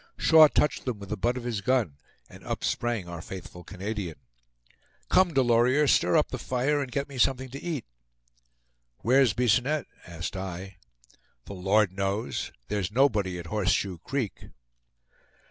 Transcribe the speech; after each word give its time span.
Shaw 0.17 0.47
touched 0.47 0.85
them 0.85 0.97
with 0.97 1.09
the 1.09 1.15
butt 1.15 1.37
of 1.37 1.43
his 1.43 1.61
gun, 1.61 1.97
and 2.27 2.43
up 2.43 2.63
sprang 2.63 3.07
our 3.07 3.21
faithful 3.21 3.63
Canadian. 3.63 4.15
"Come, 5.09 5.31
Delorier; 5.31 5.85
stir 5.87 6.17
up 6.17 6.29
the 6.29 6.39
fire, 6.39 6.81
and 6.81 6.91
get 6.91 7.07
me 7.07 7.19
something 7.19 7.49
to 7.49 7.61
eat." 7.61 7.85
"Where's 9.03 9.33
Bisonette?" 9.33 9.85
asked 10.07 10.35
I. 10.35 10.77
"The 11.45 11.53
Lord 11.53 11.91
knows; 11.95 12.51
there's 12.67 12.91
nobody 12.91 13.37
at 13.37 13.45
Horseshoe 13.45 13.99
Creek." 13.99 14.45